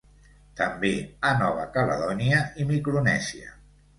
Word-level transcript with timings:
També 0.61 0.89
a 1.31 1.33
Nova 1.41 1.67
Caledònia 1.77 2.39
i 2.63 2.67
Micronèsia. 2.73 3.55